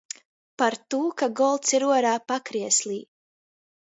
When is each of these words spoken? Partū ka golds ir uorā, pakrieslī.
Partū 0.61 1.01
ka 1.21 1.29
golds 1.39 1.75
ir 1.79 1.85
uorā, 1.89 2.13
pakrieslī. 2.31 2.97